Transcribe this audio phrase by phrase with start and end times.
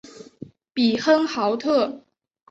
[0.73, 2.03] 比亨豪特。